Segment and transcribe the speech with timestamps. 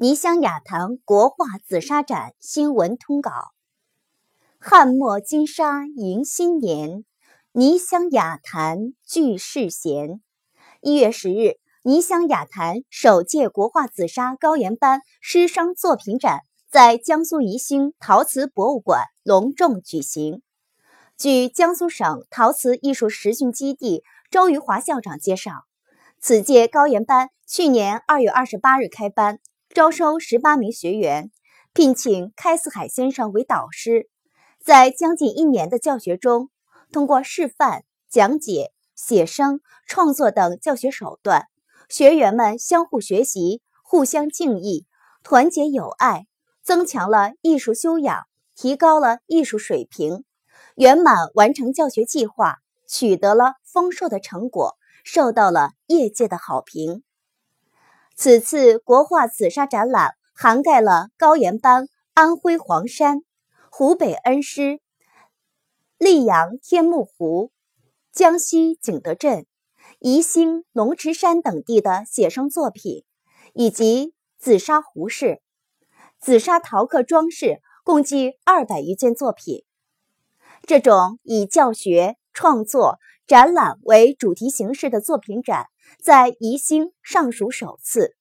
[0.00, 3.32] 泥乡雅谈国画紫砂展新闻通稿：
[4.60, 7.04] 汉末金沙迎新年，
[7.50, 10.20] 泥乡雅谈聚世贤。
[10.80, 20.42] 一月十日，泥乡雅谈首届国画紫砂高研班师生作品展在江苏宜兴陶瓷博物馆隆重举行。
[21.16, 25.64] 据江苏省陶瓷艺术实训基地周余华校长介绍，
[26.20, 29.40] 此届高研班去年二月二十八日开班。
[29.74, 31.30] 招收十八名学员，
[31.74, 34.08] 聘请开四海先生为导师。
[34.64, 36.48] 在将近一年的教学中，
[36.90, 41.46] 通过示范、讲解、写生、创作等教学手段，
[41.88, 44.86] 学员们相互学习，互相敬意，
[45.22, 46.26] 团结友爱，
[46.62, 48.26] 增强了艺术修养，
[48.56, 50.24] 提高了艺术水平，
[50.76, 52.56] 圆满完成教学计划，
[52.88, 57.04] 取得了丰硕的成果，受到了业界的好评。
[58.20, 63.20] 此次国画紫砂展览涵盖了高研班安徽黄山、
[63.70, 64.80] 湖北恩施、
[66.00, 67.52] 溧阳天目湖、
[68.10, 69.46] 江西景德镇、
[70.00, 73.04] 宜兴龙池山等地的写生作品，
[73.54, 75.40] 以及紫砂壶式、
[76.18, 79.62] 紫砂陶刻装饰共计二百余件作品。
[80.66, 85.66] 这种以教学、创作、展览为主题形式的作品展。
[86.00, 88.14] 在宜兴尚属首次。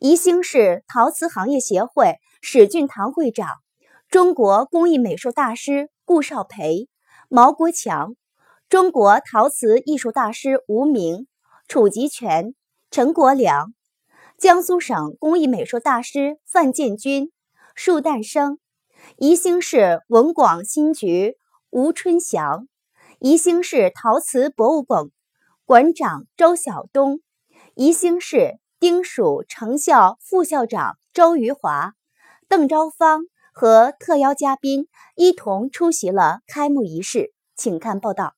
[0.00, 3.60] 宜兴市陶瓷行业协会史俊堂会长、
[4.08, 6.88] 中国工艺美术大师顾少培、
[7.28, 8.16] 毛国强、
[8.68, 11.28] 中国陶瓷艺术大师吴明、
[11.68, 12.56] 楚吉全、
[12.90, 13.72] 陈国良、
[14.36, 17.30] 江苏省工艺美术大师范建军、
[17.76, 18.58] 束诞生、
[19.16, 21.36] 宜兴市文广新局
[21.70, 22.66] 吴春祥、
[23.24, 25.04] 宜兴市陶瓷博物馆。
[25.64, 27.20] 馆长周晓东，
[27.76, 31.94] 宜兴市丁蜀成校副校长周余华、
[32.48, 33.20] 邓昭芳
[33.54, 38.34] 和特邀嘉宾一同出席了开幕仪式，请看报道。